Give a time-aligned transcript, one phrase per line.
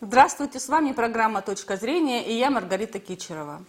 [0.00, 3.64] Здравствуйте, с вами программа «Точка зрения» и я Маргарита Кичерова.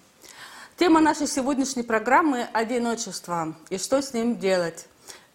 [0.78, 4.86] Тема нашей сегодняшней программы– одиночество и что с ним делать.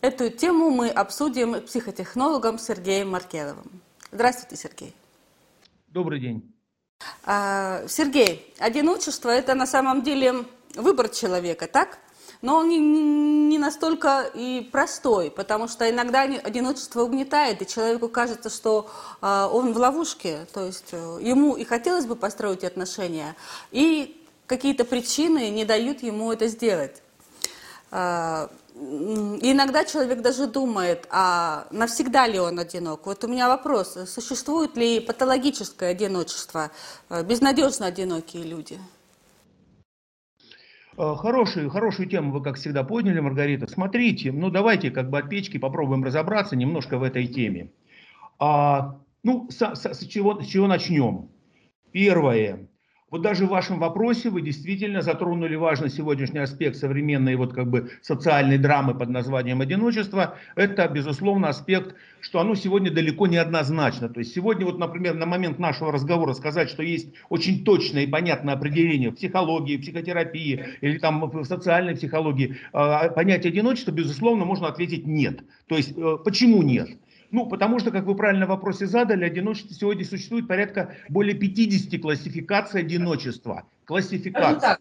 [0.01, 3.83] Эту тему мы обсудим с психотехнологом Сергеем Маркеловым.
[4.13, 4.95] Здравствуйте, Сергей.
[5.89, 6.55] Добрый день.
[7.25, 10.45] А, Сергей, одиночество– это на самом деле
[10.77, 11.99] выбор человека, так?
[12.43, 18.51] Но он не, не настолько и простой, потому что иногда одиночество угнетает, и человеку кажется,
[18.51, 18.91] что
[19.23, 23.37] э, он в ловушке, то есть э, ему и хотелось бы построить отношения,
[23.71, 27.03] и какие-то причины не дают ему это сделать.
[27.91, 33.07] Э, иногда человек даже думает, а навсегда ли он одинок?
[33.07, 36.71] Вот у меня вопрос, существует ли патологическое одиночество,
[37.09, 38.79] э, безнадежно одинокие люди?
[40.97, 43.67] Э, хорошую, хорошую тему вы, как всегда, подняли, Маргарита.
[43.67, 47.73] Смотрите, ну давайте как бы от печки попробуем разобраться немножко в этой теме.
[48.39, 51.29] А, ну, с, с, с, чего, с чего начнем?
[51.93, 52.69] Первое.
[53.15, 57.93] Вот даже в вашем вопросе вы действительно затронули важный сегодняшний аспект современной вот как бы
[58.03, 60.37] социальной драмы под названием одиночество.
[60.57, 64.09] Это, безусловно, аспект, что оно сегодня далеко не однозначно.
[64.09, 68.09] То есть сегодня вот, например, на момент нашего разговора сказать, что есть очень точное и
[68.09, 74.67] понятное определение в психологии, психотерапии или там в социальной психологии, а, понятие одиночества, безусловно, можно
[74.67, 75.45] ответить нет.
[75.69, 76.89] То есть э, почему нет?
[77.35, 82.01] Ну, потому что, как вы правильно в вопросе задали, одиночество сегодня существует порядка более 50
[82.01, 83.65] классификаций одиночества.
[83.87, 84.77] Классификаций.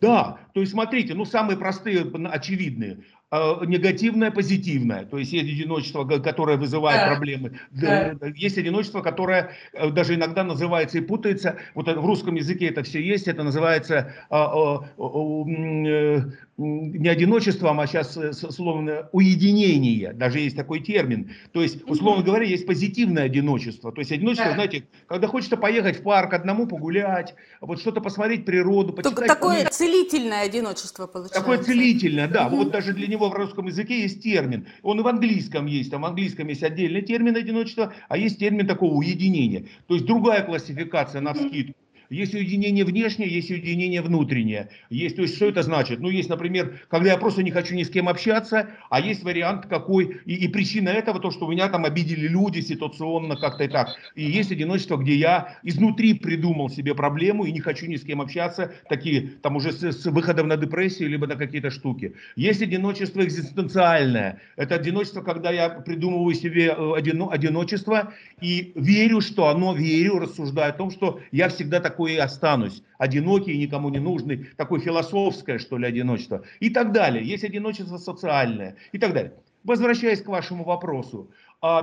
[0.00, 3.00] Да, то есть смотрите, ну самые простые, очевидные.
[3.36, 5.06] Э, негативное, позитивное.
[5.06, 7.06] То есть есть одиночество, которое вызывает да.
[7.08, 7.58] проблемы.
[7.72, 8.14] Да.
[8.36, 11.56] Есть одиночество, которое э, даже иногда называется и путается.
[11.74, 13.26] Вот в русском языке это все есть.
[13.26, 16.18] Это называется а, э,
[16.56, 20.12] не одиночеством, а сейчас словно уединение.
[20.12, 21.32] Даже есть такой термин.
[21.52, 23.90] То есть, условно говоря, есть позитивное одиночество.
[23.90, 24.54] То есть одиночество, да.
[24.54, 29.26] знаете, когда хочется поехать в парк одному погулять, вот что-то посмотреть природу, почитать.
[29.26, 31.40] Такое целительное одиночество получается.
[31.40, 32.46] Такое целительное, да.
[32.46, 32.56] Угу.
[32.56, 34.66] Вот даже для него в русском языке есть термин.
[34.82, 35.90] Он и в английском есть.
[35.90, 39.66] Там в английском есть отдельный термин одиночества, а есть термин такого уединения.
[39.86, 41.83] То есть другая классификация на вскидку.
[42.10, 44.68] Есть уединение внешнее, есть уединение внутреннее.
[44.90, 46.00] Есть, то есть, что это значит?
[46.00, 49.66] Ну, есть, например, когда я просто не хочу ни с кем общаться, а есть вариант
[49.66, 53.88] какой, и, и причина этого, то, что меня там обидели люди ситуационно как-то и так.
[54.14, 58.20] И есть одиночество, где я изнутри придумал себе проблему и не хочу ни с кем
[58.20, 62.14] общаться, такие, там уже с, с выходом на депрессию, либо на какие-то штуки.
[62.36, 64.40] Есть одиночество экзистенциальное.
[64.56, 70.70] Это одиночество, когда я придумываю себе э, одино, одиночество и верю, что оно, верю, рассуждаю
[70.70, 75.58] о том, что я всегда так такой и останусь, одинокий, никому не нужный, такое философское,
[75.58, 77.24] что ли, одиночество и так далее.
[77.24, 79.32] Есть одиночество социальное и так далее.
[79.62, 81.30] Возвращаясь к вашему вопросу,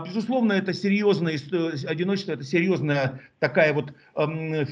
[0.05, 1.39] безусловно, это серьезное
[1.87, 4.65] одиночество, это серьезная такая вот э,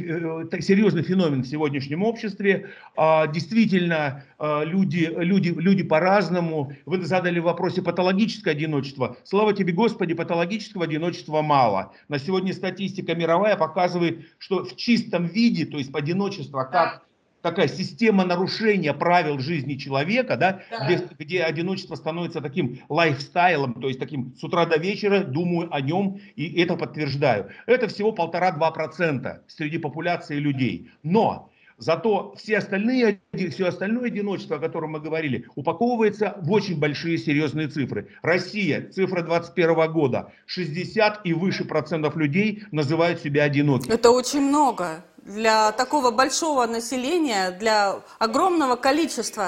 [0.62, 2.70] серьезный феномен в сегодняшнем обществе.
[2.96, 6.74] А, действительно, а, люди, люди, люди по-разному.
[6.86, 9.18] Вы задали в вопросе патологическое одиночество.
[9.24, 11.91] Слава тебе, Господи, патологического одиночества мало.
[12.08, 17.09] На сегодня статистика мировая показывает, что в чистом виде, то есть одиночество как
[17.42, 20.86] такая система нарушения правил жизни человека, да, да.
[20.86, 25.82] Где, где одиночество становится таким лайфстайлом, то есть таким с утра до вечера думаю о
[25.82, 27.50] нем и это подтверждаю.
[27.66, 30.92] Это всего полтора-два процента среди популяции людей.
[31.04, 37.18] Но Зато все остальные, все остальное одиночество, о котором мы говорили, упаковывается в очень большие
[37.18, 38.10] серьезные цифры.
[38.22, 43.94] Россия, цифра 21 года, 60 и выше процентов людей называют себя одинокими.
[43.94, 49.46] Это очень много для такого большого населения, для огромного количества.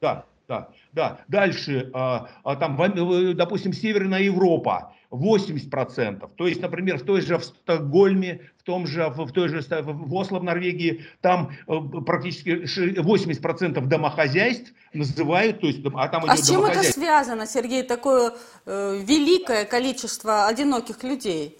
[0.00, 1.18] Да, да, да.
[1.28, 2.76] Дальше, а, а, там,
[3.34, 6.30] допустим, Северная Европа, 80%.
[6.36, 10.14] То есть, например, в той же в Стокгольме, в том же, в той же в
[10.14, 11.74] Осло, в Норвегии, там э,
[12.06, 12.64] практически
[12.98, 18.32] 80% домохозяйств называют, то есть, а там А с чем это связано, Сергей, такое
[18.64, 21.58] э, великое количество одиноких людей?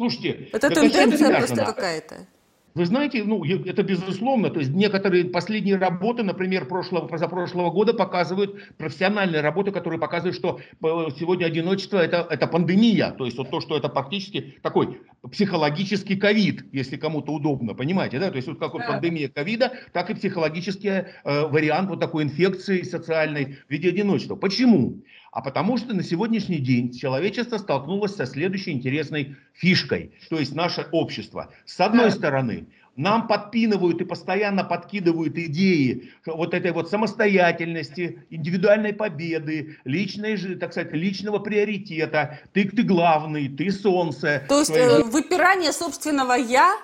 [0.00, 2.26] Слушайте, это тенденция просто какая-то.
[2.72, 8.76] Вы знаете, ну, это безусловно, то есть некоторые последние работы, например, прошлого, позапрошлого года показывают,
[8.78, 10.86] профессиональные работы, которые показывают, что э,
[11.18, 15.00] сегодня одиночество это, это пандемия, то есть вот то, что это практически такой
[15.30, 20.08] психологический ковид, если кому-то удобно, понимаете, да, то есть вот как вот пандемия ковида, так
[20.08, 24.36] и психологический э, вариант вот такой инфекции социальной в виде одиночества.
[24.36, 25.02] Почему?
[25.32, 30.86] А потому что на сегодняшний день человечество столкнулось со следующей интересной фишкой, то есть наше
[30.92, 31.52] общество.
[31.64, 32.66] С одной стороны,
[32.96, 40.92] нам подпинывают и постоянно подкидывают идеи вот этой вот самостоятельности, индивидуальной победы, личной, так сказать,
[40.92, 42.40] личного приоритета.
[42.52, 44.44] Ты, ты главный, ты солнце.
[44.48, 44.82] То есть твои...
[44.82, 46.76] Э, выпирание собственного «я»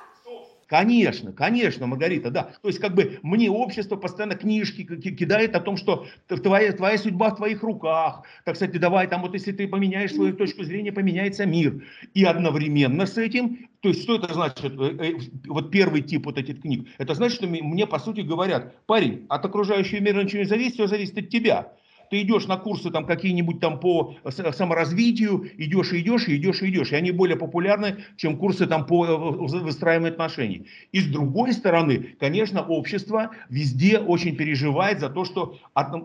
[0.67, 2.51] Конечно, конечно, Маргарита, да.
[2.61, 7.31] То есть, как бы мне общество постоянно книжки кидает о том, что твоя, твоя судьба
[7.31, 8.25] в твоих руках.
[8.45, 11.85] Так сказать, давай там, вот если ты поменяешь свою точку зрения, поменяется мир.
[12.15, 14.65] И одновременно с этим, то есть, что это значит?
[14.65, 15.13] Э, э,
[15.47, 16.89] вот первый тип вот этих книг.
[16.99, 20.89] Это значит, что мне, по сути, говорят, парень, от окружающего мира ничего не зависит, все
[20.89, 21.73] зависит от тебя
[22.11, 26.69] ты идешь на курсы там какие-нибудь там по саморазвитию, идешь и идешь, и идешь и
[26.71, 26.93] идешь.
[26.93, 30.67] И они более популярны, чем курсы там по э, выстраиванию отношений.
[30.93, 35.59] И с другой стороны, конечно, общество везде очень переживает за то, что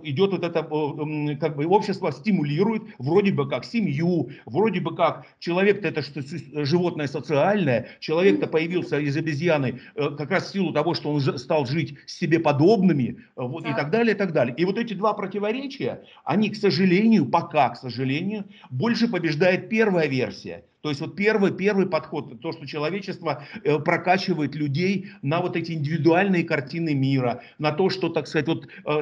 [0.04, 5.26] идет вот это, э, как бы общество стимулирует вроде бы как семью, вроде бы как
[5.40, 6.22] человек-то это что,
[6.66, 11.66] животное социальное, человек-то появился из обезьяны э, как раз в силу того, что он стал
[11.66, 13.72] жить с себе подобными, вот, да.
[13.72, 14.56] и так далее, и так далее.
[14.56, 15.91] И вот эти два противоречия,
[16.24, 20.66] они, к сожалению, пока, к сожалению, больше побеждает первая версия.
[20.82, 25.74] То есть вот первый, первый подход, то, что человечество э, прокачивает людей на вот эти
[25.74, 29.02] индивидуальные картины мира, на то, что, так сказать, вот э,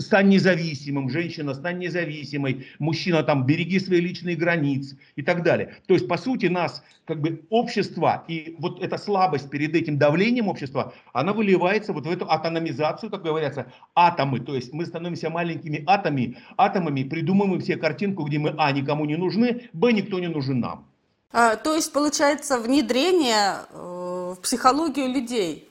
[0.00, 5.76] стань независимым, женщина, стань независимой, мужчина там, береги свои личные границы и так далее.
[5.86, 10.46] То есть, по сути, нас как бы общество и вот эта слабость перед этим давлением
[10.46, 14.40] общества, она выливается вот в эту атомизацию, как говорится, атомы.
[14.40, 19.16] То есть мы становимся маленькими атомами, атомами, придумываем себе картинку, где мы, а, никому не
[19.16, 20.86] нужны, б, никто не нужен нам.
[21.32, 25.68] А, то есть получается внедрение э, в психологию людей.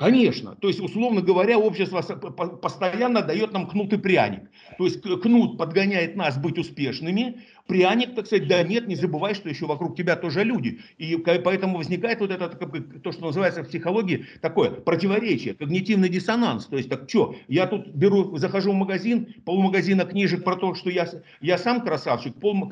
[0.00, 0.56] Конечно.
[0.56, 4.50] То есть, условно говоря, общество постоянно дает нам кнут и пряник.
[4.78, 9.48] То есть кнут подгоняет нас быть успешными, пряник, так сказать, да нет, не забывай, что
[9.48, 10.80] еще вокруг тебя тоже люди.
[10.98, 16.66] И поэтому возникает вот это, то, что называется в психологии, такое противоречие, когнитивный диссонанс.
[16.66, 20.90] То есть, так что, я тут беру, захожу в магазин, полмагазина книжек про то, что
[20.90, 21.08] я,
[21.40, 22.68] я сам красавчик, пол,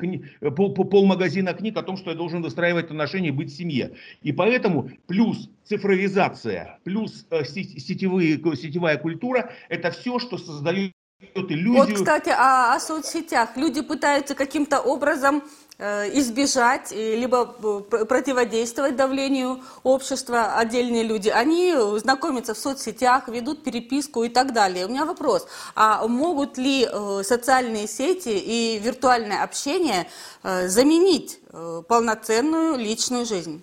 [0.55, 3.91] пол, пол магазина книг о том, что я должен выстраивать отношения и быть в семье.
[4.21, 11.73] И поэтому плюс цифровизация, плюс э, сетевые, сетевая культура, это все, что создает иллюзию.
[11.73, 13.57] Вот, кстати, о, о соцсетях.
[13.57, 15.43] Люди пытаются каким-то образом
[15.77, 17.55] э, избежать, либо
[17.91, 21.29] э, противодействовать давлению общества, отдельные люди.
[21.29, 24.85] Они знакомятся в соцсетях, ведут переписку и так далее.
[24.85, 30.07] У меня вопрос, а могут ли э, социальные сети и виртуальное общение
[30.41, 31.39] заменить
[31.87, 33.61] полноценную личную жизнь?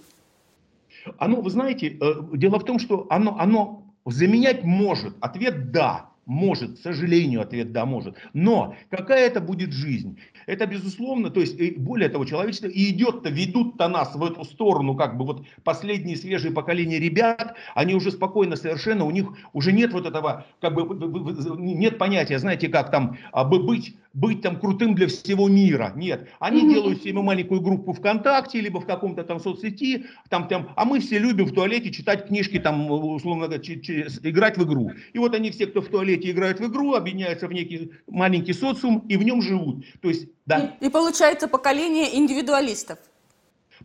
[1.18, 1.98] Оно, вы знаете,
[2.34, 5.14] дело в том, что оно, оно заменять может.
[5.20, 6.10] Ответ «да».
[6.26, 8.16] Может, к сожалению, ответ да, может.
[8.32, 10.18] Но какая это будет жизнь?
[10.46, 15.16] Это безусловно, то есть более того, человечество и идет-то, ведут-то нас в эту сторону, как
[15.16, 20.04] бы вот последние свежие поколения ребят, они уже спокойно совершенно, у них уже нет вот
[20.04, 25.46] этого, как бы нет понятия, знаете, как там а, быть быть там крутым для всего
[25.46, 25.92] мира.
[25.94, 26.28] Нет.
[26.40, 26.74] Они mm-hmm.
[26.74, 31.18] делают себе маленькую группу ВКонтакте, либо в каком-то там соцсети, там, там, а мы все
[31.18, 34.90] любим в туалете читать книжки, там, условно говоря, играть в игру.
[35.12, 39.04] И вот они все, кто в туалете играют в игру, объединяются в некий маленький социум
[39.06, 39.84] и в нем живут.
[40.00, 40.76] То есть, да.
[40.80, 42.98] И, и получается поколение индивидуалистов.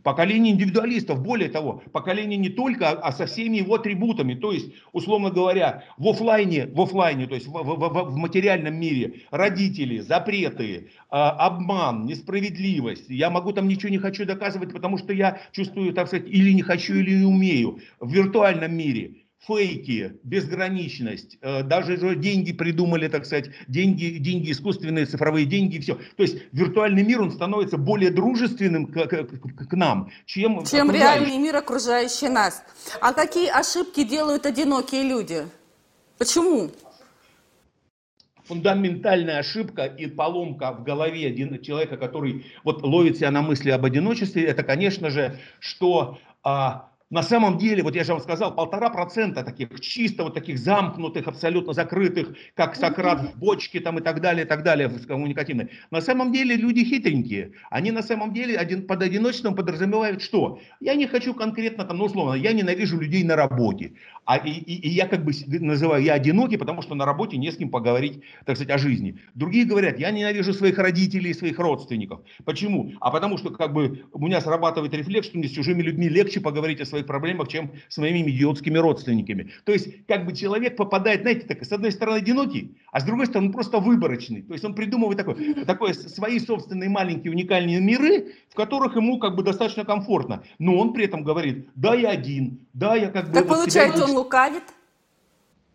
[0.02, 4.34] Поколение индивидуалистов, более того, поколение не только, а со всеми его атрибутами.
[4.34, 8.74] То есть, условно говоря, в офлайне, в офлайне, то есть в, в, в, в материальном
[8.74, 13.08] мире родители, запреты, э, обман, несправедливость.
[13.08, 16.62] Я могу там ничего не хочу доказывать, потому что я чувствую, так сказать, или не
[16.62, 17.78] хочу, или не умею.
[18.00, 25.46] В виртуальном мире фейки, безграничность, э, даже деньги придумали, так сказать, деньги, деньги искусственные, цифровые
[25.46, 25.94] деньги, все.
[26.16, 31.38] То есть виртуальный мир, он становится более дружественным к, к, к нам, чем Чем реальный
[31.38, 32.62] мир, окружающий нас.
[33.00, 35.46] А какие ошибки делают одинокие люди?
[36.18, 36.70] Почему?
[38.44, 43.84] фундаментальная ошибка и поломка в голове один, человека, который вот ловит себя на мысли об
[43.84, 48.88] одиночестве, это, конечно же, что а, на самом деле, вот я же вам сказал, полтора
[48.88, 54.22] процента таких чисто вот таких замкнутых, абсолютно закрытых, как Сократ в бочке там и так
[54.22, 55.68] далее, и так далее, коммуникативные.
[55.90, 57.52] На самом деле люди хитренькие.
[57.68, 60.58] Они на самом деле один, под одиночеством подразумевают что?
[60.80, 63.92] Я не хочу конкретно там, ну условно, я ненавижу людей на работе.
[64.24, 67.52] А, и, и, и я как бы называю, я одинокий, потому что на работе не
[67.52, 69.18] с кем поговорить, так сказать, о жизни.
[69.34, 72.20] Другие говорят, я ненавижу своих родителей, своих родственников.
[72.46, 72.92] Почему?
[73.00, 76.40] А потому что как бы у меня срабатывает рефлекс, что мне с чужими людьми легче
[76.40, 79.50] поговорить о своих своих проблемах, чем своими идиотскими родственниками.
[79.64, 83.26] То есть, как бы человек попадает, знаете, так, с одной стороны одинокий, а с другой
[83.26, 84.42] стороны просто выборочный.
[84.42, 89.36] То есть он придумывает такой, такой свои собственные маленькие уникальные миры, в которых ему как
[89.36, 90.42] бы достаточно комфортно.
[90.58, 93.34] Но он при этом говорит, да, я один, да, я как бы...
[93.34, 94.64] Так вот получается, он лукавит?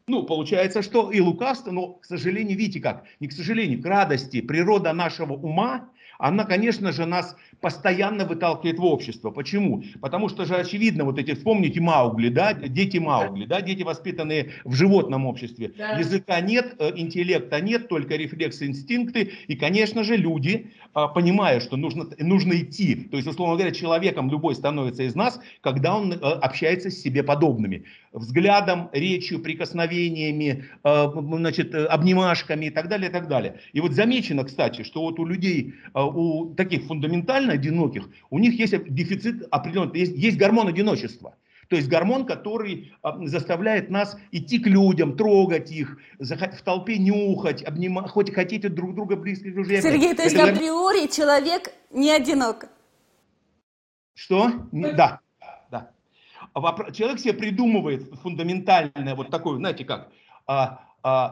[0.10, 4.40] Ну, получается, что и лукавство, но, к сожалению, видите как, не к сожалению, к радости,
[4.40, 9.32] природа нашего ума, она, конечно же, нас постоянно выталкивает в общество.
[9.32, 9.84] Почему?
[10.02, 14.74] Потому что же очевидно, вот эти, вспомните Маугли, да, дети Маугли, да, дети, воспитанные в
[14.74, 15.74] животном обществе.
[15.78, 15.98] Да.
[15.98, 19.32] Языка нет, э, интеллекта нет, только рефлексы, инстинкты.
[19.48, 24.32] И, конечно же, люди, а, понимая, что нужно, нужно идти, то есть, условно говоря, человеком
[24.32, 27.86] любой становится из нас, когда он э, общается с себе подобными.
[28.12, 33.60] Взглядом, речью, прикосновениями, э, значит, обнимашками и так далее, и так далее.
[33.74, 35.76] И вот замечено, кстати, что вот у людей,
[36.08, 41.36] у таких фундаментально одиноких, у них есть дефицит определенный, есть, есть гормон одиночества.
[41.70, 47.62] То есть гормон, который а, заставляет нас идти к людям, трогать их, в толпе нюхать,
[47.64, 49.82] обнимать, хоть хотите друг друга близких друзей.
[49.82, 52.70] Сергей, то есть Это априори человек не одинок?
[54.14, 54.52] Что?
[54.72, 55.20] Да.
[55.70, 55.92] да.
[56.94, 60.10] Человек себе придумывает фундаментальное вот такое, знаете как,
[60.48, 60.87] а,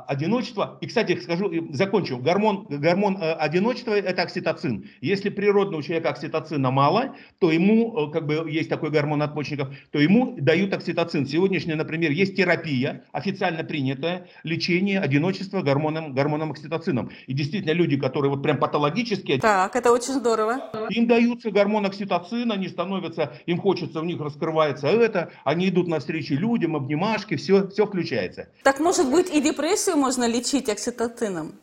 [0.08, 0.78] одиночество.
[0.82, 2.18] И, кстати, скажу, закончу.
[2.18, 4.90] Гормон, гормон э, одиночества– это окситоцин.
[5.02, 10.00] Если природного человека окситоцина мало, то ему, э, как бы есть такой гормон надпочечников, то
[10.00, 11.26] ему дают окситоцин.
[11.26, 17.12] Сегодняшняя, например, есть терапия, официально принятая, лечение одиночества гормоном, гормоном окситоцином.
[17.28, 19.38] И действительно, люди, которые вот прям патологически...
[19.40, 20.72] Так, это очень здорово.
[20.90, 26.36] Им даются гормон окситоцина, они становятся, им хочется, у них раскрывается это, они идут навстречу
[26.36, 28.50] людям, обнимашки, все, все включается.
[28.64, 31.56] Так может быть и депрессию можно лечить окситоцином?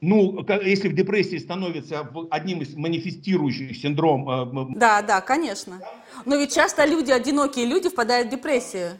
[0.00, 4.28] Ну, если в депрессии становится одним из манифестирующих синдром...
[4.28, 5.80] Э, да, да, конечно.
[6.24, 8.98] Но ведь часто люди, одинокие люди, впадают в депрессию.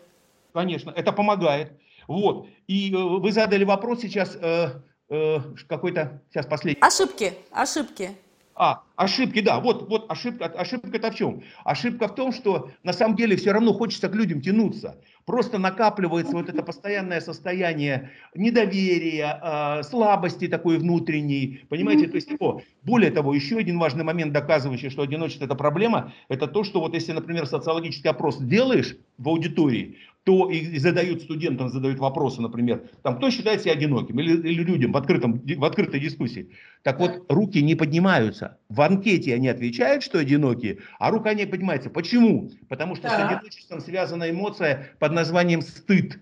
[0.53, 1.73] Конечно, это помогает.
[2.09, 2.49] Вот.
[2.67, 5.39] И э, вы задали вопрос сейчас э, э,
[5.69, 6.81] какой-то, сейчас последний.
[6.81, 8.11] Ошибки, ошибки.
[8.59, 11.43] А, ошибки, да, вот, вот ошибка, ошибка это в чем?
[11.63, 14.99] Ошибка в том, что на самом деле все равно хочется к людям тянуться.
[15.27, 22.09] Просто накапливается вот это постоянное состояние недоверия, э, слабости такой внутренней, понимаете?
[22.09, 26.47] То есть, о, более того, еще один важный момент, доказывающий, что одиночество это проблема, это
[26.47, 32.01] то, что вот если, например, социологический опрос делаешь в аудитории, то и задают студентам, задают
[32.01, 36.51] вопросы, например, там, кто считает себя одиноким, или, или людям в, открытом, в открытой дискуссии.
[36.83, 38.59] Так вот, руки не поднимаются.
[38.69, 41.91] В анкете они отвечают, что одинокие, а рука не поднимается.
[41.91, 42.51] Почему?
[42.69, 43.11] Потому что да.
[43.11, 46.19] с одиночеством связана эмоция под названием стыд.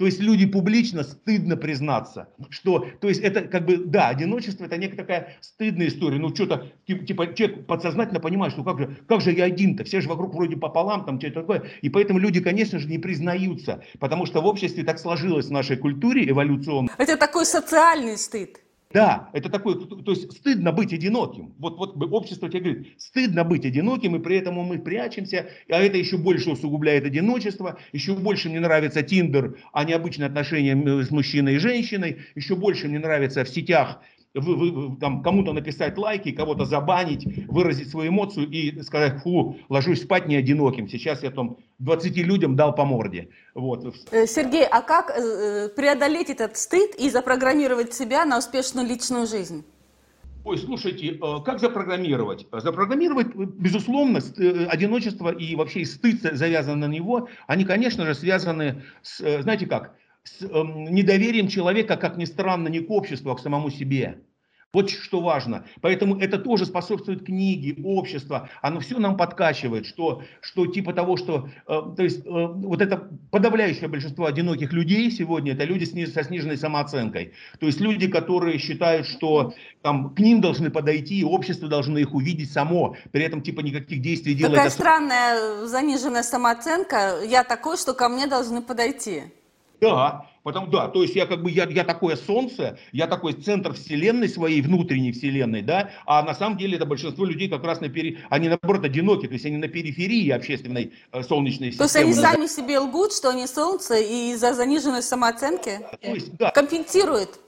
[0.00, 4.78] То есть люди публично стыдно признаться, что, то есть это как бы, да, одиночество это
[4.78, 9.30] некая такая стыдная история, ну что-то, типа, человек подсознательно понимает, что как же, как же
[9.30, 12.88] я один-то, все же вокруг вроде пополам, там что-то такое, и поэтому люди, конечно же,
[12.88, 16.88] не признаются, потому что в обществе так сложилось в нашей культуре эволюционно.
[16.96, 18.58] Это такой социальный стыд.
[18.92, 21.54] Да, это такое, то есть стыдно быть одиноким.
[21.58, 25.96] Вот, вот общество тебе говорит, стыдно быть одиноким, и при этом мы прячемся, а это
[25.96, 31.54] еще больше усугубляет одиночество, еще больше мне нравится Тиндер, а не обычные отношения с мужчиной
[31.54, 34.02] и женщиной, еще больше мне нравится в сетях
[34.34, 40.02] вы, вы, там, кому-то написать лайки, кого-то забанить, выразить свою эмоцию и сказать, фу, ложусь
[40.02, 43.30] спать не одиноким, сейчас я там 20 людям дал по морде.
[43.54, 43.84] Вот.
[44.12, 49.64] Э, Сергей, а как э, преодолеть этот стыд и запрограммировать себя на успешную личную жизнь?
[50.44, 52.46] Ой, слушайте, э, как запрограммировать?
[52.52, 54.20] Запрограммировать, безусловно,
[54.68, 60.42] одиночество и вообще стыд завязан на него, они, конечно же, связаны с, знаете как, с
[60.42, 64.22] э, недоверием человека, как ни странно, не к обществу, а к самому себе.
[64.72, 65.66] Вот что важно.
[65.80, 68.48] Поэтому это тоже способствует книге, общество.
[68.62, 71.48] Оно все нам подкачивает, что, что типа того, что...
[71.66, 76.22] Э, то есть э, вот это подавляющее большинство одиноких людей сегодня, это люди с, со
[76.22, 77.32] сниженной самооценкой.
[77.58, 82.14] То есть люди, которые считают, что там, к ним должны подойти, и общество должно их
[82.14, 82.94] увидеть само.
[83.10, 84.54] При этом типа никаких действий делать...
[84.54, 87.24] Такая странная заниженная самооценка.
[87.24, 89.24] Я такой, что ко мне должны подойти.
[89.80, 93.72] Да, потому да, то есть я как бы я, я такое солнце, я такой центр
[93.72, 97.88] вселенной своей внутренней вселенной, да, а на самом деле это большинство людей как раз на
[97.88, 101.78] пери, они наоборот одиноки, то есть они на периферии общественной э, солнечной системы.
[101.78, 106.36] То есть они сами себе лгут, что они солнце и из-за заниженной самооценки то есть,
[106.36, 106.50] да.
[106.50, 107.40] компенсируют.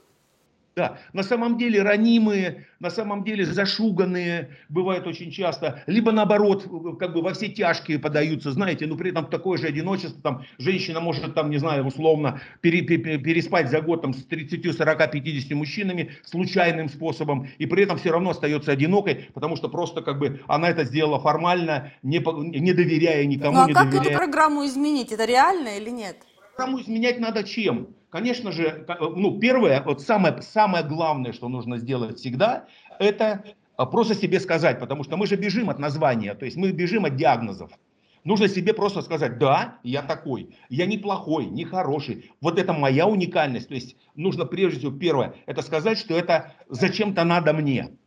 [0.75, 6.67] Да, на самом деле ранимые, на самом деле зашуганные бывают очень часто, либо наоборот,
[6.99, 10.99] как бы во все тяжкие подаются, знаете, но при этом такое же одиночество, там, женщина
[10.99, 15.51] может, там, не знаю, условно, пере, пере, переспать за год там, с 30, 40, 50
[15.51, 20.41] мужчинами случайным способом, и при этом все равно остается одинокой, потому что просто как бы
[20.47, 23.53] она это сделала формально, не, не доверяя никому.
[23.53, 24.09] Ну а как доверяя...
[24.09, 25.11] эту программу изменить?
[25.11, 26.17] Это реально или нет?
[26.55, 27.95] Программу изменять надо чем?
[28.09, 32.67] Конечно же, ну, первое, вот самое, самое главное, что нужно сделать всегда,
[32.99, 33.43] это
[33.75, 37.05] а, просто себе сказать, потому что мы же бежим от названия, то есть мы бежим
[37.05, 37.71] от диагнозов.
[38.23, 42.31] Нужно себе просто сказать, да, я такой, я не плохой, не хороший.
[42.39, 43.67] Вот это моя уникальность.
[43.67, 47.97] То есть нужно прежде всего, первое, это сказать, что это зачем-то надо мне.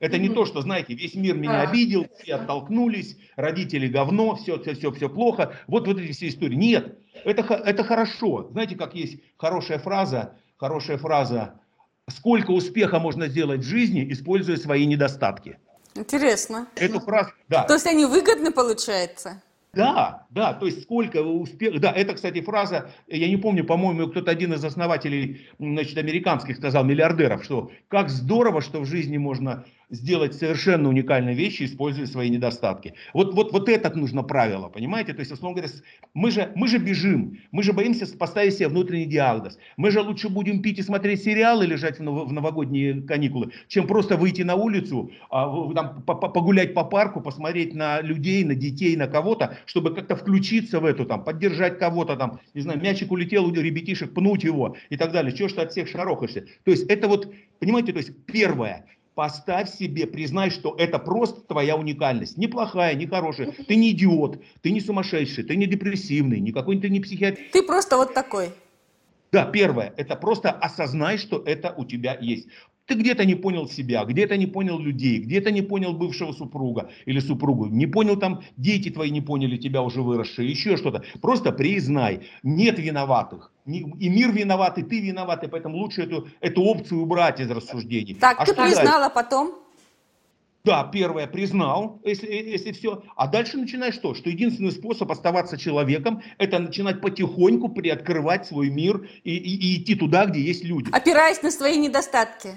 [0.00, 4.74] Это не то, что, знаете, весь мир меня обидел, все оттолкнулись, родители говно, все, все,
[4.74, 5.56] все, все плохо.
[5.66, 6.56] Вот, вот эти все истории.
[6.56, 8.48] Нет, это, это хорошо.
[8.50, 11.60] Знаете, как есть хорошая фраза, хорошая фраза,
[12.08, 15.58] сколько успеха можно сделать в жизни, используя свои недостатки.
[15.94, 16.66] Интересно.
[16.74, 17.62] Эту фразу, да.
[17.64, 19.42] То есть они выгодны, получается?
[19.74, 21.80] Да, да, то есть сколько успех...
[21.80, 26.84] Да, это, кстати, фраза, я не помню, по-моему, кто-то один из основателей, значит, американских сказал,
[26.84, 32.94] миллиардеров, что как здорово, что в жизни можно сделать совершенно уникальные вещи, используя свои недостатки.
[33.12, 35.12] Вот, вот, вот это нужно правило, понимаете?
[35.12, 35.72] То есть, условно говоря,
[36.14, 39.58] мы же, мы же бежим, мы же боимся поставить себе внутренний диагноз.
[39.76, 44.42] Мы же лучше будем пить и смотреть сериалы, лежать в, новогодние каникулы, чем просто выйти
[44.42, 49.94] на улицу, а, там, погулять по парку, посмотреть на людей, на детей, на кого-то, чтобы
[49.94, 54.44] как-то включиться в эту, там, поддержать кого-то, там, не знаю, мячик улетел у ребятишек, пнуть
[54.44, 55.34] его и так далее.
[55.34, 56.46] Чего что от всех шарохаешься?
[56.64, 61.76] То есть, это вот, понимаете, то есть, первое, Поставь себе, признай, что это просто твоя
[61.76, 62.36] уникальность.
[62.36, 63.52] Неплохая, не хорошая.
[63.52, 67.38] Ты не идиот, ты не сумасшедший, ты не депрессивный, никакой ты не психиатр.
[67.52, 68.50] Ты просто вот такой.
[69.30, 72.48] Да, первое, это просто осознай, что это у тебя есть.
[72.86, 77.18] Ты где-то не понял себя, где-то не понял людей, где-то не понял бывшего супруга или
[77.18, 81.02] супругу, не понял там, дети твои не поняли тебя уже выросшие, еще что-то.
[81.22, 83.52] Просто признай, нет виноватых.
[83.66, 88.14] И мир виноват, и ты виноват, и поэтому лучше эту, эту опцию убрать из рассуждений.
[88.14, 89.14] Так, а ты признала дальше?
[89.14, 89.54] потом?
[90.62, 93.02] Да, первое, признал, если, если все.
[93.16, 94.14] А дальше начинаешь что?
[94.14, 99.94] Что единственный способ оставаться человеком, это начинать потихоньку приоткрывать свой мир и, и, и идти
[99.94, 100.90] туда, где есть люди.
[100.92, 102.50] Опираясь на свои недостатки.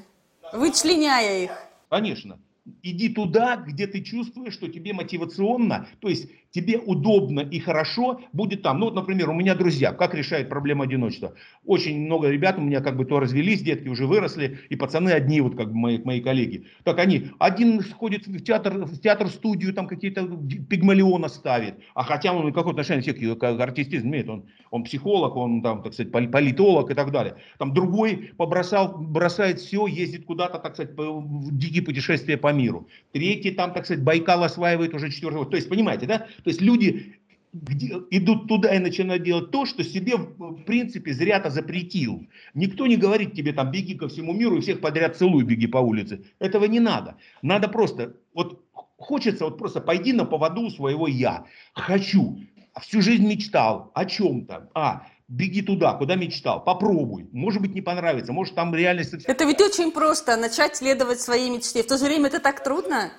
[0.54, 1.52] Вычленяя их.
[1.90, 2.40] Конечно.
[2.84, 8.64] Иди туда, где ты чувствуешь, что тебе мотивационно, то есть тебе удобно и хорошо будет
[8.64, 8.80] там.
[8.80, 11.34] Ну вот, например, у меня друзья, как решают проблему одиночества?
[11.66, 15.40] Очень много ребят у меня как бы то развелись, детки уже выросли, и пацаны одни,
[15.40, 16.66] вот как бы мои, мои коллеги.
[16.84, 20.26] Так они, один ходит в театр, в театр-студию, там какие-то
[20.70, 25.62] пигмалиона ставит, а хотя он какое отношение все к артистизм имеет, он, он психолог, он
[25.62, 27.36] там, так сказать, политолог и так далее.
[27.60, 32.88] Там другой побросал, бросает все, ездит куда-то, так сказать, в дикие путешествия по миру.
[33.12, 35.46] Третий там, так сказать, Байкал осваивает уже четвертого.
[35.46, 36.18] То есть, понимаете, да?
[36.20, 37.16] То есть люди
[37.54, 42.28] где, идут туда и начинают делать то, что себе в принципе зря-то запретил.
[42.54, 45.78] Никто не говорит тебе там беги ко всему миру и всех подряд целуй, беги по
[45.78, 46.26] улице.
[46.40, 47.16] Этого не надо.
[47.42, 48.64] Надо просто, вот
[48.98, 51.46] хочется вот просто пойди на поводу своего я.
[51.74, 52.40] Хочу.
[52.82, 54.70] Всю жизнь мечтал о чем-то.
[54.76, 57.28] А, беги туда, куда мечтал, попробуй.
[57.32, 59.14] Может быть, не понравится, может, там реальность...
[59.26, 61.84] Это ведь очень просто, начать следовать своей мечте.
[61.84, 63.12] В то же время это так трудно.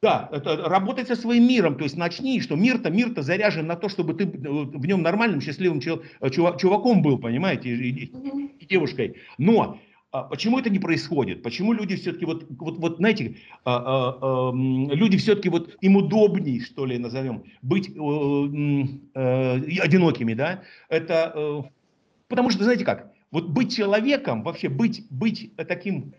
[0.00, 3.88] Да, это работать со своим миром, то есть начни, что мир-то мир-то заряжен на то,
[3.88, 8.04] чтобы ты в нем нормальным, счастливым чуваком был, понимаете, и,
[8.60, 9.16] и девушкой.
[9.38, 9.78] Но
[10.22, 11.42] почему это не происходит?
[11.42, 16.60] Почему люди все-таки вот, вот, вот знаете, а, а, а, люди все-таки вот им удобней,
[16.60, 17.92] что ли, назовем, быть э,
[19.14, 20.62] э, одинокими, да?
[20.88, 21.62] Это э,
[22.28, 26.14] потому что, знаете как, вот быть человеком, вообще быть, быть таким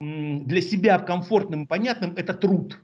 [0.00, 2.78] для себя комфортным и понятным, это труд.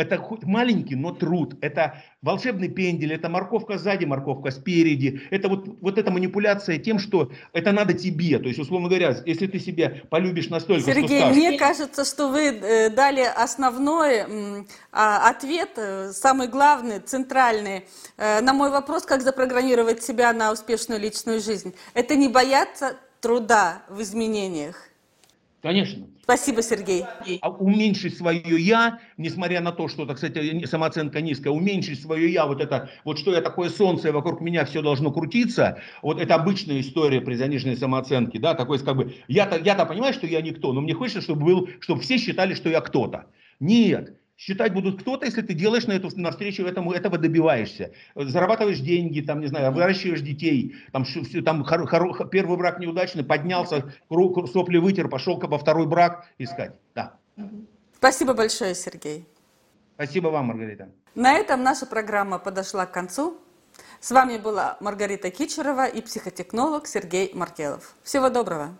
[0.00, 1.54] Это хоть маленький, но труд.
[1.60, 5.20] Это волшебный пендель, это морковка сзади, морковка спереди.
[5.30, 8.38] Это вот, вот эта манипуляция тем, что это надо тебе.
[8.38, 11.36] То есть, условно говоря, если ты себя полюбишь настолько, Сергей, что скажешь...
[11.36, 17.84] мне кажется, что вы э, дали основной а, ответ, э, самый главный, центральный,
[18.16, 21.74] э, на мой вопрос, как запрограммировать себя на успешную личную жизнь.
[21.92, 24.89] Это не бояться труда в изменениях.
[25.62, 26.06] Конечно.
[26.22, 27.04] Спасибо, Сергей.
[27.42, 32.46] А уменьшить свое я, несмотря на то, что, так сказать, самооценка низкая, уменьшить свое я,
[32.46, 36.36] вот это, вот что я такое солнце, и вокруг меня все должно крутиться, вот это
[36.36, 40.72] обычная история при заниженной самооценке, да, такой, как бы, я-то, я-то понимаю, что я никто,
[40.72, 43.26] но мне хочется, чтобы был, чтобы все считали, что я кто-то.
[43.58, 47.92] Нет, считать будут кто-то, если ты делаешь на эту навстречу этому, этого добиваешься.
[48.14, 51.04] Зарабатываешь деньги, там, не знаю, выращиваешь детей, там,
[51.44, 56.72] там хоро, хоро, первый брак неудачный, поднялся, сопли вытер, пошел во второй брак искать.
[56.94, 57.16] Да.
[57.94, 59.26] Спасибо большое, Сергей.
[59.96, 60.88] Спасибо вам, Маргарита.
[61.14, 63.36] На этом наша программа подошла к концу.
[64.00, 67.94] С вами была Маргарита Кичерова и психотехнолог Сергей Маркелов.
[68.02, 68.78] Всего доброго!